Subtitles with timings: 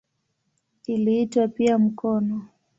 [0.87, 2.41] Iliitwa pia "mkono".